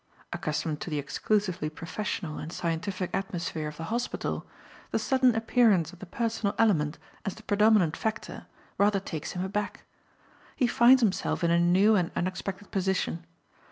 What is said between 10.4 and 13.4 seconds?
He finds himself in a new and unexpected position.